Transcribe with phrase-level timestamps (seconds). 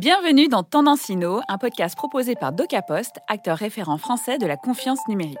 [0.00, 5.06] Bienvenue dans Tendance Inno, un podcast proposé par DocaPost, acteur référent français de la confiance
[5.08, 5.36] numérique.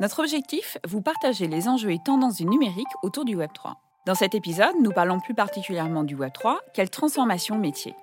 [0.00, 3.72] Notre objectif, vous partager les enjeux et tendances du numérique autour du Web3.
[4.04, 7.94] Dans cet épisode, nous parlons plus particulièrement du Web3, quelle transformation métier.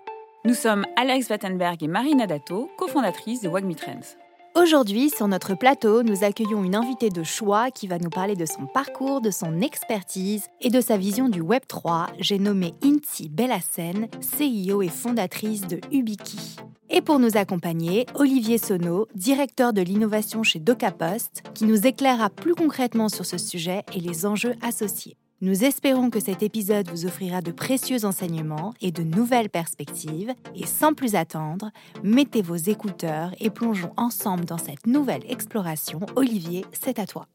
[0.46, 4.18] Nous sommes Alex Wattenberg et Marina Dato, cofondatrices de Wagmi Trends.
[4.56, 8.46] Aujourd'hui, sur notre plateau, nous accueillons une invitée de choix qui va nous parler de
[8.46, 12.08] son parcours, de son expertise et de sa vision du Web 3.
[12.20, 16.58] J'ai nommé Inti Bellassen, CEO et fondatrice de Ubiki.
[16.90, 22.56] Et pour nous accompagner, Olivier Sono, directeur de l'innovation chez DocaPost, qui nous éclairera plus
[22.56, 25.19] concrètement sur ce sujet et les enjeux associés.
[25.42, 30.34] Nous espérons que cet épisode vous offrira de précieux enseignements et de nouvelles perspectives.
[30.54, 31.72] Et sans plus attendre,
[32.04, 36.02] mettez vos écouteurs et plongeons ensemble dans cette nouvelle exploration.
[36.18, 37.26] Olivier, c'est à toi.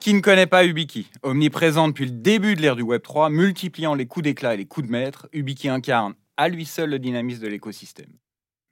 [0.00, 1.10] Qui ne connaît pas Ubiki?
[1.22, 4.86] Omniprésent depuis le début de l'ère du Web3, multipliant les coups d'éclat et les coups
[4.86, 8.14] de maître, Ubiki incarne à lui seul le dynamisme de l'écosystème.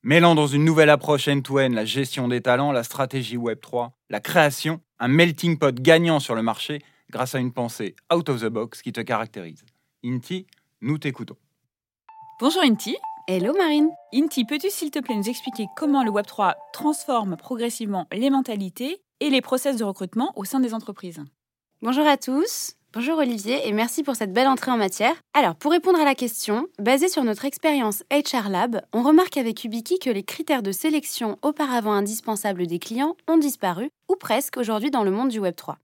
[0.02, 4.80] Mêlant dans une nouvelle approche end-to-end la gestion des talents, la stratégie Web3, la création,
[4.98, 6.80] un melting pot gagnant sur le marché
[7.12, 9.64] grâce à une pensée out of the box qui te caractérise.
[10.04, 10.46] Inti,
[10.80, 11.36] nous t'écoutons.
[12.40, 12.96] Bonjour Inti.
[13.28, 13.90] Hello Marine.
[14.12, 19.30] Inti, peux-tu s'il te plaît nous expliquer comment le Web3 transforme progressivement les mentalités et
[19.30, 21.22] les process de recrutement au sein des entreprises?
[21.82, 22.74] Bonjour à tous.
[22.92, 25.14] Bonjour Olivier et merci pour cette belle entrée en matière.
[25.32, 29.64] Alors, pour répondre à la question, basée sur notre expérience HR Lab, on remarque avec
[29.64, 34.90] Ubiki que les critères de sélection auparavant indispensables des clients ont disparu, ou presque aujourd'hui
[34.90, 35.76] dans le monde du Web3.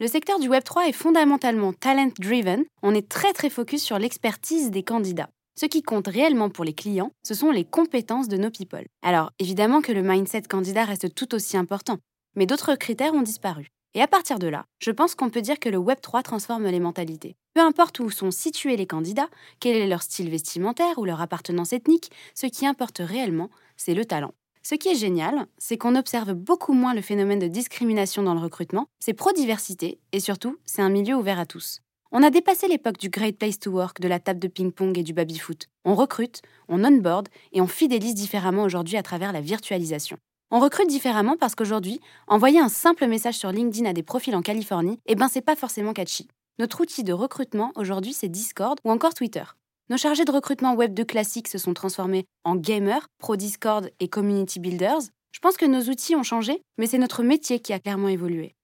[0.00, 2.64] Le secteur du Web3 est fondamentalement talent-driven.
[2.82, 5.28] On est très très focus sur l'expertise des candidats.
[5.54, 8.86] Ce qui compte réellement pour les clients, ce sont les compétences de nos people.
[9.02, 11.98] Alors, évidemment que le mindset candidat reste tout aussi important,
[12.34, 13.68] mais d'autres critères ont disparu.
[13.94, 16.80] Et à partir de là, je pense qu'on peut dire que le Web3 transforme les
[16.80, 17.36] mentalités.
[17.54, 19.28] Peu importe où sont situés les candidats,
[19.60, 24.04] quel est leur style vestimentaire ou leur appartenance ethnique, ce qui importe réellement, c'est le
[24.04, 24.32] talent.
[24.66, 28.40] Ce qui est génial, c'est qu'on observe beaucoup moins le phénomène de discrimination dans le
[28.40, 31.82] recrutement, c'est pro-diversité et surtout, c'est un milieu ouvert à tous.
[32.12, 35.02] On a dépassé l'époque du great place to work, de la table de ping-pong et
[35.02, 35.68] du baby-foot.
[35.84, 40.16] On recrute, on onboard et on fidélise différemment aujourd'hui à travers la virtualisation.
[40.50, 44.40] On recrute différemment parce qu'aujourd'hui, envoyer un simple message sur LinkedIn à des profils en
[44.40, 46.26] Californie, eh ben c'est pas forcément catchy.
[46.58, 49.44] Notre outil de recrutement aujourd'hui, c'est Discord ou encore Twitter.
[49.90, 54.08] Nos chargés de recrutement web de classique se sont transformés en gamers, pro Discord et
[54.08, 55.02] community builders.
[55.30, 58.54] Je pense que nos outils ont changé, mais c'est notre métier qui a clairement évolué.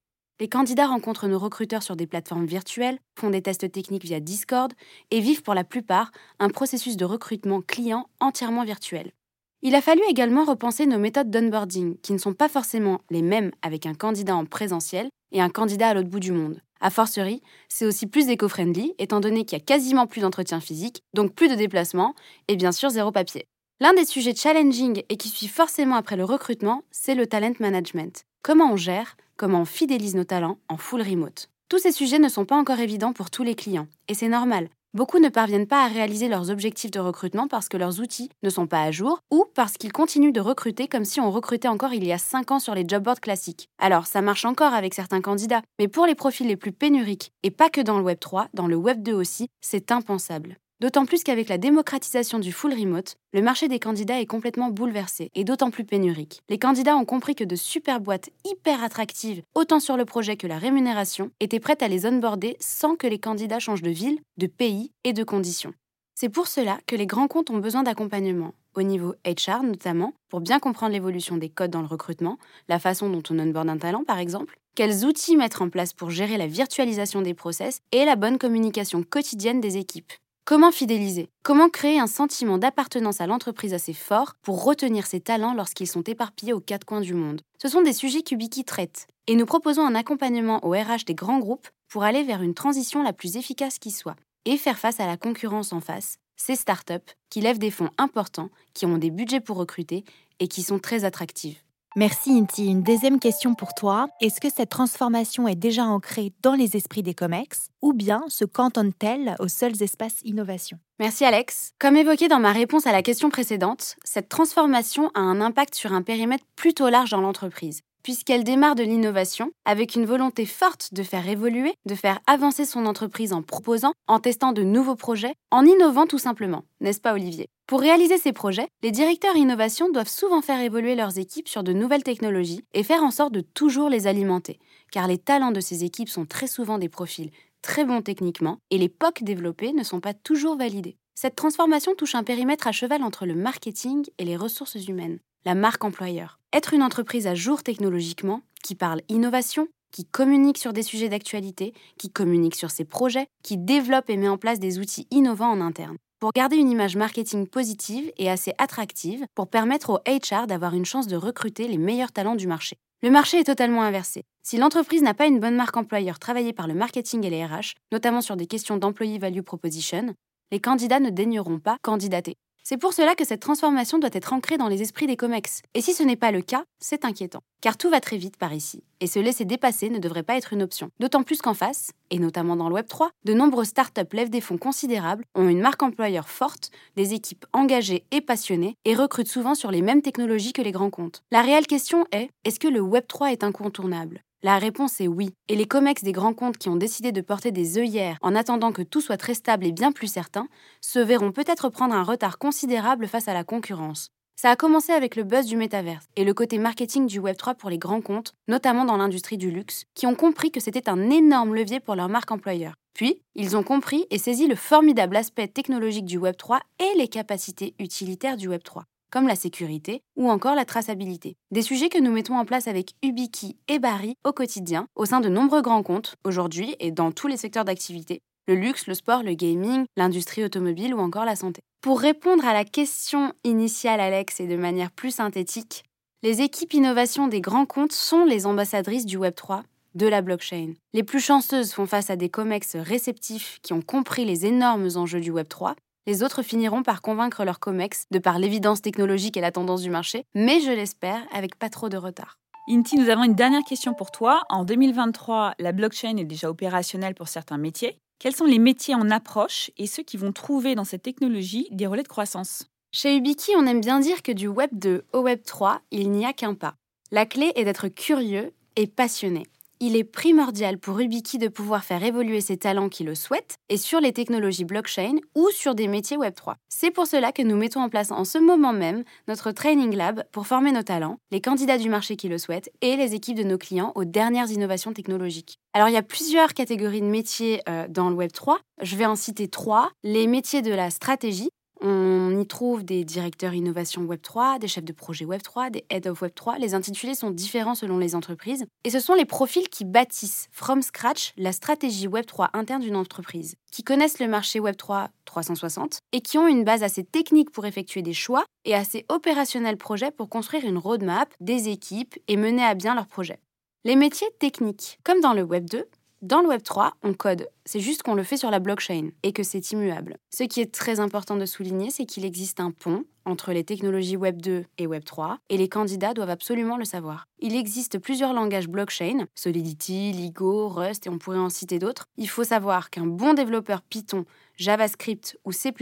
[0.40, 4.72] Les candidats rencontrent nos recruteurs sur des plateformes virtuelles, font des tests techniques via Discord
[5.10, 9.12] et vivent pour la plupart un processus de recrutement client entièrement virtuel.
[9.60, 13.50] Il a fallu également repenser nos méthodes d'onboarding, qui ne sont pas forcément les mêmes
[13.60, 16.62] avec un candidat en présentiel et un candidat à l'autre bout du monde.
[16.80, 21.02] A fortiori, c'est aussi plus éco-friendly, étant donné qu'il y a quasiment plus d'entretien physique,
[21.14, 22.14] donc plus de déplacements,
[22.48, 23.46] et bien sûr zéro papier.
[23.80, 28.24] L'un des sujets challenging et qui suit forcément après le recrutement, c'est le talent management.
[28.42, 31.50] Comment on gère, comment on fidélise nos talents en full remote.
[31.68, 34.68] Tous ces sujets ne sont pas encore évidents pour tous les clients, et c'est normal.
[34.92, 38.50] Beaucoup ne parviennent pas à réaliser leurs objectifs de recrutement parce que leurs outils ne
[38.50, 41.92] sont pas à jour ou parce qu'ils continuent de recruter comme si on recrutait encore
[41.92, 43.68] il y a 5 ans sur les job boards classiques.
[43.78, 47.52] Alors, ça marche encore avec certains candidats, mais pour les profils les plus pénuriques, et
[47.52, 50.56] pas que dans le Web 3, dans le Web 2 aussi, c'est impensable.
[50.80, 55.30] D'autant plus qu'avec la démocratisation du full remote, le marché des candidats est complètement bouleversé
[55.34, 56.40] et d'autant plus pénurique.
[56.48, 60.46] Les candidats ont compris que de super boîtes hyper attractives, autant sur le projet que
[60.46, 64.46] la rémunération, étaient prêtes à les onboarder sans que les candidats changent de ville, de
[64.46, 65.74] pays et de conditions.
[66.14, 70.40] C'est pour cela que les grands comptes ont besoin d'accompagnement, au niveau HR notamment, pour
[70.40, 74.04] bien comprendre l'évolution des codes dans le recrutement, la façon dont on onboard un talent
[74.04, 78.16] par exemple, quels outils mettre en place pour gérer la virtualisation des process et la
[78.16, 80.12] bonne communication quotidienne des équipes.
[80.50, 81.28] Comment fidéliser?
[81.44, 86.02] Comment créer un sentiment d'appartenance à l'entreprise assez fort pour retenir ses talents lorsqu'ils sont
[86.02, 87.42] éparpillés aux quatre coins du monde?
[87.62, 89.06] Ce sont des sujets qu'Ubiki traite.
[89.28, 93.04] Et nous proposons un accompagnement au RH des grands groupes pour aller vers une transition
[93.04, 97.14] la plus efficace qui soit et faire face à la concurrence en face, ces startups
[97.30, 100.02] qui lèvent des fonds importants, qui ont des budgets pour recruter
[100.40, 101.60] et qui sont très attractives.
[101.96, 102.70] Merci Inti.
[102.70, 104.06] Une deuxième question pour toi.
[104.20, 108.44] Est-ce que cette transformation est déjà ancrée dans les esprits des COMEX ou bien se
[108.44, 110.78] cantonne-t-elle aux seuls espaces innovation?
[111.00, 111.72] Merci Alex.
[111.80, 115.92] Comme évoqué dans ma réponse à la question précédente, cette transformation a un impact sur
[115.92, 121.02] un périmètre plutôt large dans l'entreprise puisqu'elle démarre de l'innovation avec une volonté forte de
[121.02, 125.64] faire évoluer, de faire avancer son entreprise en proposant, en testant de nouveaux projets, en
[125.64, 127.48] innovant tout simplement, n'est-ce pas Olivier?
[127.66, 131.72] Pour réaliser ces projets, les directeurs innovation doivent souvent faire évoluer leurs équipes sur de
[131.72, 134.58] nouvelles technologies et faire en sorte de toujours les alimenter,
[134.90, 137.30] car les talents de ces équipes sont très souvent des profils
[137.62, 140.96] très bons techniquement et les POC développés ne sont pas toujours validés.
[141.22, 145.54] Cette transformation touche un périmètre à cheval entre le marketing et les ressources humaines, la
[145.54, 146.40] marque employeur.
[146.54, 151.74] Être une entreprise à jour technologiquement, qui parle innovation, qui communique sur des sujets d'actualité,
[151.98, 155.60] qui communique sur ses projets, qui développe et met en place des outils innovants en
[155.60, 155.98] interne.
[156.20, 160.86] Pour garder une image marketing positive et assez attractive pour permettre au HR d'avoir une
[160.86, 162.76] chance de recruter les meilleurs talents du marché.
[163.02, 164.22] Le marché est totalement inversé.
[164.42, 167.74] Si l'entreprise n'a pas une bonne marque employeur travaillée par le marketing et les RH,
[167.92, 170.14] notamment sur des questions d'employee value proposition,
[170.52, 172.36] les candidats ne daigneront pas candidater.
[172.62, 175.62] C'est pour cela que cette transformation doit être ancrée dans les esprits des COMEX.
[175.74, 177.40] Et si ce n'est pas le cas, c'est inquiétant.
[177.60, 180.52] Car tout va très vite par ici, et se laisser dépasser ne devrait pas être
[180.52, 180.90] une option.
[181.00, 184.58] D'autant plus qu'en face, et notamment dans le Web3, de nombreuses startups lèvent des fonds
[184.58, 189.70] considérables, ont une marque employeur forte, des équipes engagées et passionnées, et recrutent souvent sur
[189.70, 191.22] les mêmes technologies que les grands comptes.
[191.30, 194.22] La réelle question est, est-ce que le Web3 est incontournable?
[194.42, 195.34] La réponse est oui.
[195.48, 198.72] Et les COMEX des grands comptes qui ont décidé de porter des œillères en attendant
[198.72, 200.48] que tout soit très stable et bien plus certain,
[200.80, 204.08] se verront peut-être prendre un retard considérable face à la concurrence.
[204.36, 207.68] Ça a commencé avec le buzz du métaverse et le côté marketing du Web3 pour
[207.68, 211.54] les grands comptes, notamment dans l'industrie du luxe, qui ont compris que c'était un énorme
[211.54, 212.72] levier pour leur marque employeur.
[212.94, 217.74] Puis, ils ont compris et saisi le formidable aspect technologique du Web3 et les capacités
[217.78, 221.36] utilitaires du Web3 comme la sécurité ou encore la traçabilité.
[221.50, 225.20] Des sujets que nous mettons en place avec Ubiki et Barry au quotidien, au sein
[225.20, 229.22] de nombreux grands comptes, aujourd'hui et dans tous les secteurs d'activité, le luxe, le sport,
[229.22, 231.60] le gaming, l'industrie automobile ou encore la santé.
[231.82, 235.84] Pour répondre à la question initiale, Alex, et de manière plus synthétique,
[236.22, 239.62] les équipes innovation des grands comptes sont les ambassadrices du Web3,
[239.94, 240.74] de la blockchain.
[240.92, 245.20] Les plus chanceuses font face à des COMEX réceptifs qui ont compris les énormes enjeux
[245.20, 245.74] du Web3
[246.06, 249.90] les autres finiront par convaincre leurs COMEX de par l'évidence technologique et la tendance du
[249.90, 252.38] marché, mais je l'espère avec pas trop de retard.
[252.68, 254.42] Inti, nous avons une dernière question pour toi.
[254.48, 257.98] En 2023, la blockchain est déjà opérationnelle pour certains métiers.
[258.18, 261.86] Quels sont les métiers en approche et ceux qui vont trouver dans cette technologie des
[261.86, 262.66] relais de croissance?
[262.92, 266.26] Chez Ubiki, on aime bien dire que du Web 2 au Web 3, il n'y
[266.26, 266.74] a qu'un pas.
[267.10, 269.44] La clé est d'être curieux et passionné
[269.80, 273.78] il est primordial pour Rubiki de pouvoir faire évoluer ses talents qui le souhaitent et
[273.78, 276.54] sur les technologies blockchain ou sur des métiers Web3.
[276.68, 280.22] C'est pour cela que nous mettons en place en ce moment même notre Training Lab
[280.32, 283.42] pour former nos talents, les candidats du marché qui le souhaitent et les équipes de
[283.42, 285.58] nos clients aux dernières innovations technologiques.
[285.72, 288.58] Alors il y a plusieurs catégories de métiers euh, dans le Web3.
[288.82, 289.90] Je vais en citer trois.
[290.02, 291.50] Les métiers de la stratégie,
[291.80, 296.22] on y trouve des directeurs innovation Web3, des chefs de projet Web3, des head of
[296.22, 296.58] Web3.
[296.58, 298.66] Les intitulés sont différents selon les entreprises.
[298.84, 303.54] Et ce sont les profils qui bâtissent from scratch la stratégie Web3 interne d'une entreprise,
[303.72, 308.02] qui connaissent le marché Web3 360 et qui ont une base assez technique pour effectuer
[308.02, 312.74] des choix et assez opérationnel projet pour construire une roadmap, des équipes et mener à
[312.74, 313.38] bien leurs projets.
[313.84, 315.86] Les métiers techniques, comme dans le Web 2,
[316.22, 319.32] dans le Web 3, on code, c'est juste qu'on le fait sur la blockchain et
[319.32, 320.18] que c'est immuable.
[320.30, 324.16] Ce qui est très important de souligner, c'est qu'il existe un pont entre les technologies
[324.16, 327.26] Web 2 et Web 3 et les candidats doivent absolument le savoir.
[327.38, 332.04] Il existe plusieurs langages blockchain, Solidity, Ligo, Rust et on pourrait en citer d'autres.
[332.18, 334.24] Il faut savoir qu'un bon développeur Python,
[334.60, 335.72] JavaScript ou C++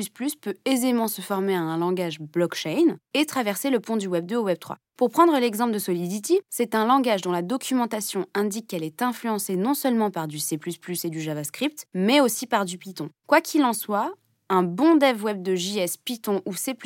[0.41, 4.37] peut aisément se former à un langage blockchain et traverser le pont du Web 2
[4.37, 4.77] au Web 3.
[4.97, 9.57] Pour prendre l'exemple de Solidity, c'est un langage dont la documentation indique qu'elle est influencée
[9.57, 10.61] non seulement par du C++
[11.03, 13.11] et du JavaScript, mais aussi par du Python.
[13.26, 14.14] Quoi qu'il en soit,
[14.49, 16.76] un bon dev web de JS, Python ou C++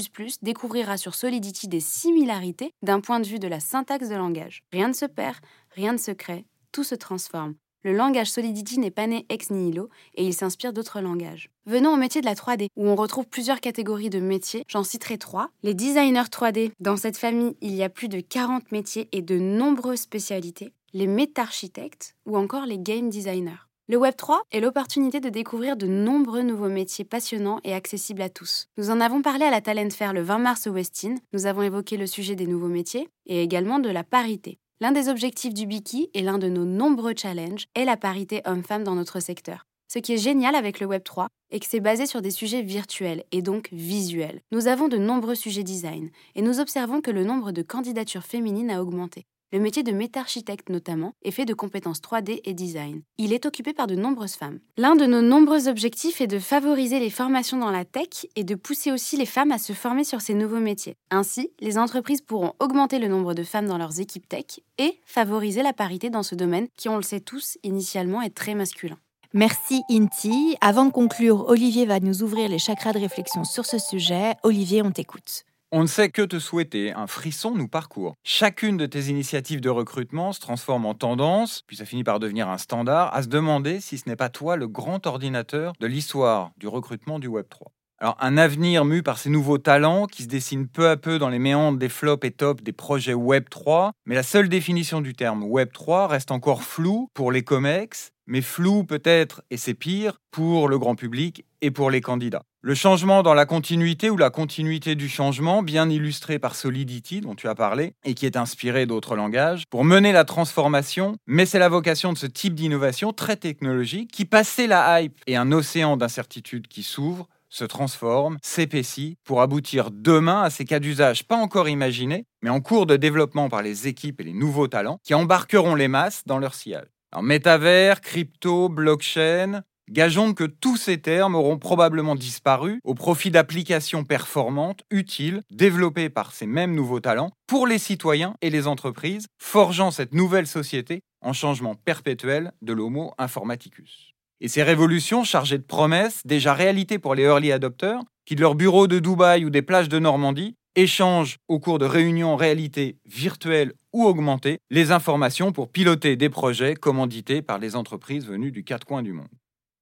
[0.40, 4.62] découvrira sur Solidity des similarités d'un point de vue de la syntaxe de langage.
[4.72, 5.36] Rien ne se perd,
[5.74, 7.54] rien ne se crée, tout se transforme.
[7.84, 11.50] Le langage Solidity n'est pas né ex nihilo et il s'inspire d'autres langages.
[11.66, 14.64] Venons au métier de la 3D, où on retrouve plusieurs catégories de métiers.
[14.68, 15.50] J'en citerai trois.
[15.64, 16.70] Les designers 3D.
[16.78, 20.72] Dans cette famille, il y a plus de 40 métiers et de nombreuses spécialités.
[20.92, 23.66] Les métarchitectes ou encore les game designers.
[23.88, 28.68] Le Web3 est l'opportunité de découvrir de nombreux nouveaux métiers passionnants et accessibles à tous.
[28.78, 31.16] Nous en avons parlé à la Talent Fair le 20 mars au Westin.
[31.32, 34.58] Nous avons évoqué le sujet des nouveaux métiers et également de la parité.
[34.82, 38.82] L'un des objectifs du Biki et l'un de nos nombreux challenges est la parité homme-femme
[38.82, 39.64] dans notre secteur.
[39.86, 43.22] Ce qui est génial avec le Web3 est que c'est basé sur des sujets virtuels
[43.30, 44.40] et donc visuels.
[44.50, 48.72] Nous avons de nombreux sujets design et nous observons que le nombre de candidatures féminines
[48.72, 49.24] a augmenté.
[49.54, 53.02] Le métier de métarchitecte notamment est fait de compétences 3D et design.
[53.18, 54.60] Il est occupé par de nombreuses femmes.
[54.78, 58.54] L'un de nos nombreux objectifs est de favoriser les formations dans la tech et de
[58.54, 60.96] pousser aussi les femmes à se former sur ces nouveaux métiers.
[61.10, 65.62] Ainsi, les entreprises pourront augmenter le nombre de femmes dans leurs équipes tech et favoriser
[65.62, 68.96] la parité dans ce domaine qui, on le sait tous, initialement est très masculin.
[69.34, 70.56] Merci Inti.
[70.62, 74.34] Avant de conclure, Olivier va nous ouvrir les chakras de réflexion sur ce sujet.
[74.44, 75.44] Olivier, on t'écoute.
[75.74, 78.14] On ne sait que te souhaiter, un frisson nous parcourt.
[78.24, 82.50] Chacune de tes initiatives de recrutement se transforme en tendance, puis ça finit par devenir
[82.50, 86.50] un standard, à se demander si ce n'est pas toi le grand ordinateur de l'histoire
[86.58, 87.72] du recrutement du Web 3.
[88.00, 91.30] Alors, un avenir mu par ces nouveaux talents qui se dessinent peu à peu dans
[91.30, 95.14] les méandres des flops et tops des projets Web 3, mais la seule définition du
[95.14, 100.18] terme Web 3 reste encore floue pour les COMEX, mais flou peut-être, et c'est pire,
[100.32, 102.42] pour le grand public et pour les candidats.
[102.64, 107.34] Le changement dans la continuité ou la continuité du changement, bien illustré par Solidity, dont
[107.34, 111.58] tu as parlé, et qui est inspiré d'autres langages, pour mener la transformation, mais c'est
[111.58, 115.96] la vocation de ce type d'innovation très technologique qui, passé la hype et un océan
[115.96, 121.68] d'incertitudes qui s'ouvre, se transforme, s'épaissit, pour aboutir demain à ces cas d'usage pas encore
[121.68, 125.74] imaginés, mais en cours de développement par les équipes et les nouveaux talents qui embarqueront
[125.74, 126.86] les masses dans leur sillage.
[127.10, 134.04] Alors, métavers, crypto, blockchain, gageons que tous ces termes auront probablement disparu au profit d'applications
[134.04, 139.90] performantes, utiles, développées par ces mêmes nouveaux talents pour les citoyens et les entreprises, forgeant
[139.90, 144.14] cette nouvelle société en changement perpétuel de l'homo informaticus.
[144.40, 148.54] Et ces révolutions chargées de promesses, déjà réalité pour les early adopters, qui de leur
[148.54, 152.96] bureau de Dubaï ou des plages de Normandie échangent au cours de réunions en réalité
[153.04, 158.64] virtuelle ou augmentée les informations pour piloter des projets commandités par les entreprises venues du
[158.64, 159.28] quatre coins du monde.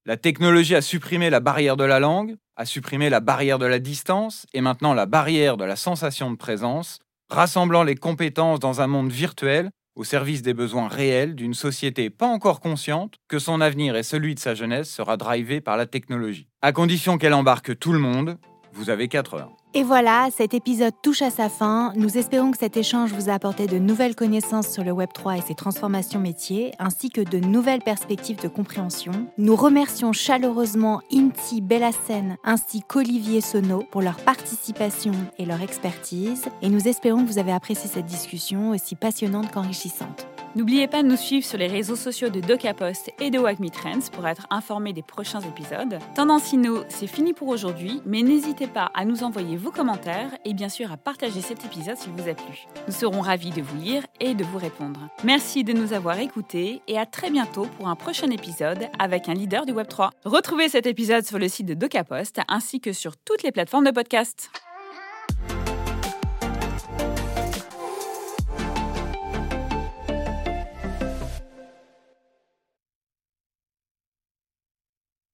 [0.07, 3.79] La technologie a supprimé la barrière de la langue, a supprimé la barrière de la
[3.79, 8.87] distance et maintenant la barrière de la sensation de présence, rassemblant les compétences dans un
[8.87, 13.95] monde virtuel au service des besoins réels d'une société pas encore consciente que son avenir
[13.95, 16.49] et celui de sa jeunesse sera drivé par la technologie.
[16.63, 18.39] À condition qu'elle embarque tout le monde,
[18.73, 19.60] vous avez 4 heures.
[19.73, 21.93] Et voilà, cet épisode touche à sa fin.
[21.95, 25.43] Nous espérons que cet échange vous a apporté de nouvelles connaissances sur le Web3 et
[25.43, 29.13] ses transformations métiers, ainsi que de nouvelles perspectives de compréhension.
[29.39, 36.69] Nous remercions chaleureusement Inti Bellassen ainsi qu'Olivier Sono pour leur participation et leur expertise, et
[36.69, 40.30] nous espérons que vous avez apprécié cette discussion aussi passionnante qu'enrichissante.
[40.57, 44.11] N'oubliez pas de nous suivre sur les réseaux sociaux de DocaPost et de WACME Trends
[44.13, 46.01] pour être informé des prochains épisodes.
[46.17, 50.53] Tendance Inno, c'est fini pour aujourd'hui, mais n'hésitez pas à nous envoyer vos commentaires et
[50.53, 52.67] bien sûr à partager cet épisode s'il vous a plu.
[52.89, 55.09] Nous serons ravis de vous lire et de vous répondre.
[55.23, 59.35] Merci de nous avoir écoutés et à très bientôt pour un prochain épisode avec un
[59.35, 60.11] leader du Web3.
[60.25, 63.93] Retrouvez cet épisode sur le site de DocaPost ainsi que sur toutes les plateformes de
[63.93, 64.51] podcast.